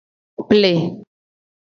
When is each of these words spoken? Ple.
Ple. 0.47 0.73